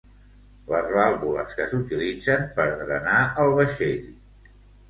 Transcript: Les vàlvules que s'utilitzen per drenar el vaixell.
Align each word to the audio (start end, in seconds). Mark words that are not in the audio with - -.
Les 0.71 0.87
vàlvules 0.95 1.53
que 1.59 1.67
s'utilitzen 1.73 2.49
per 2.57 2.67
drenar 2.81 3.21
el 3.45 3.55
vaixell. 3.63 4.13